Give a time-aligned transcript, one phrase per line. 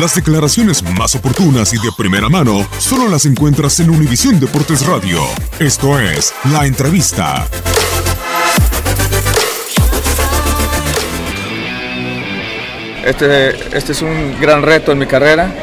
[0.00, 5.20] Las declaraciones más oportunas y de primera mano solo las encuentras en Univisión Deportes Radio.
[5.60, 7.46] Esto es La Entrevista.
[13.04, 15.54] Este, este es un gran reto en mi carrera.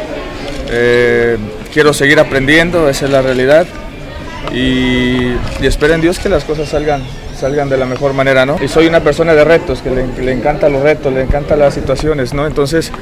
[0.69, 1.37] Eh,
[1.73, 3.67] quiero seguir aprendiendo, esa es la realidad.
[4.53, 7.03] Y, y espero en Dios que las cosas salgan,
[7.37, 8.55] salgan de la mejor manera, ¿no?
[8.63, 11.73] Y soy una persona de retos, que le, le encantan los retos, le encantan las
[11.73, 12.47] situaciones, ¿no?
[12.47, 12.93] Entonces,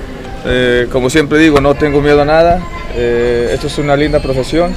[0.45, 2.61] eh, como siempre digo, no tengo miedo a nada.
[2.95, 4.73] Eh, esto es una linda profesión.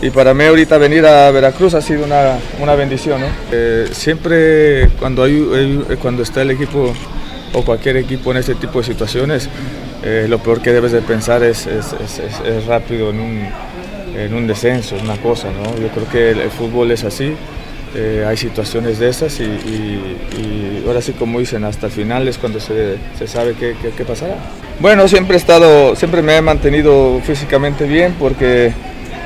[0.00, 3.20] Y para mí ahorita venir a Veracruz ha sido una, una bendición.
[3.20, 3.26] ¿no?
[3.50, 6.92] Eh, siempre cuando, hay, cuando está el equipo
[7.52, 9.48] o cualquier equipo en este tipo de situaciones,
[10.04, 11.92] eh, lo peor que debes de pensar es, es-
[12.44, 13.48] es- rápido en un,
[14.16, 15.48] en un descenso, es una cosa.
[15.50, 15.64] ¿no?
[15.80, 17.34] Yo creo que el, el fútbol es así.
[17.96, 20.57] eh, hay situaciones de esas y- y
[20.88, 24.34] ahora sí como dicen, hasta el final es cuando se, se sabe qué, qué- pasará.
[24.80, 28.72] Bueno, siempre he estado, siempre me he mantenido físicamente bien porque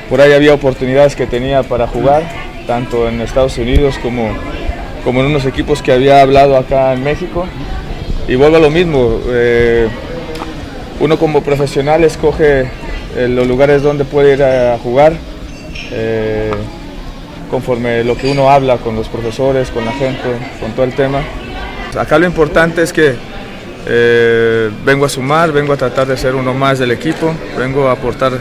[0.09, 2.23] por ahí había oportunidades que tenía para jugar,
[2.67, 4.29] tanto en Estados Unidos como,
[5.03, 7.45] como en unos equipos que había hablado acá en México.
[8.27, 9.87] Y vuelvo a lo mismo, eh,
[10.99, 12.61] uno como profesional escoge
[13.15, 15.13] eh, los lugares donde puede ir a jugar,
[15.91, 16.51] eh,
[17.51, 20.23] conforme lo que uno habla con los profesores, con la gente,
[20.59, 21.21] con todo el tema.
[21.95, 23.15] Acá lo importante es que
[23.85, 27.93] eh, vengo a sumar, vengo a tratar de ser uno más del equipo, vengo a
[27.93, 28.33] aportar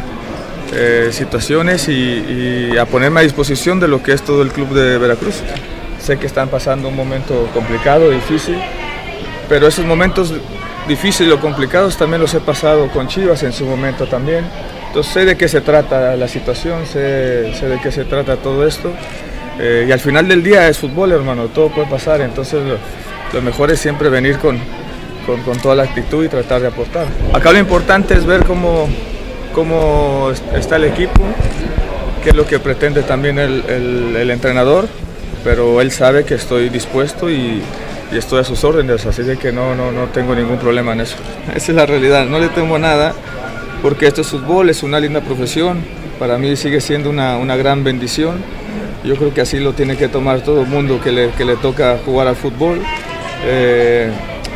[0.74, 4.98] eh, situaciones y, a ponerme a disposición de lo que es todo el club de
[4.98, 5.42] Veracruz.
[6.00, 8.56] Sé que están pasando un momento complicado, difícil,
[9.48, 10.34] pero esos momentos
[10.88, 14.44] difíciles o complicados también los he pasado con Chivas en su momento también.
[14.88, 18.66] Entonces sé de qué se trata la situación, sé, sé de qué se trata todo
[18.66, 18.92] esto.
[19.58, 22.20] Eh, y al final del día es fútbol, hermano, todo puede pasar.
[22.20, 22.62] Entonces
[23.32, 24.58] lo, mejor es siempre venir con,
[25.26, 27.06] con, toda la actitud y tratar de aportar.
[27.32, 28.88] Acá lo importante es ver cómo,
[29.54, 31.22] cómo es- está el equipo,
[32.22, 34.86] qué es lo que pretende también el, el- entrenador,
[35.44, 37.62] pero él sabe que estoy dispuesto y,
[38.12, 41.16] y estoy a sus órdenes, así que no, no, no tengo ningún problema en eso.
[41.54, 43.12] Esa es la realidad, no le temo nada,
[43.82, 45.80] porque esto es fútbol, es una linda profesión,
[46.18, 48.36] para mí sigue siendo una, una gran bendición.
[49.04, 51.56] Yo creo que así lo tiene que tomar todo el mundo que le, que le
[51.56, 52.80] toca jugar al fútbol.
[53.44, 54.10] Eh,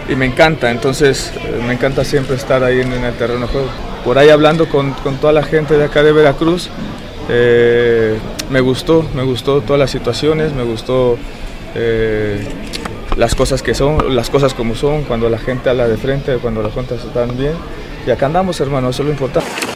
[0.08, 3.68] y me encanta, entonces eh, me encanta siempre estar ahí en, el terreno de juego.
[4.04, 6.70] Por ahí hablando con, con toda la gente de acá de Veracruz,
[7.28, 8.16] eh,
[8.50, 11.18] me gustó, me gustó todas las situaciones, me gustó
[13.16, 16.62] las cosas que son, las cosas como son, cuando la gente habla de frente, cuando
[16.62, 17.52] las cuentas están bien.
[18.06, 19.75] Y acá andamos, hermano, eso es lo importante.